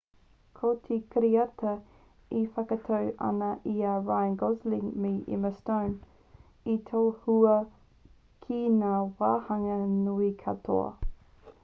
ko 0.59 0.69
te 0.85 0.95
kiriata 1.15 1.73
e 2.37 2.39
whakaatu 2.53 2.95
ana 3.27 3.49
i 3.73 3.75
a 3.89 3.91
ryan 4.07 4.33
gosling 4.43 4.89
me 5.03 5.11
emma 5.35 5.51
stone 5.59 6.41
i 6.73 6.77
tohua 6.89 7.55
ki 8.47 8.63
ngā 8.79 8.95
wāhanga 9.21 9.77
nui 9.93 10.31
katoa 10.43 10.89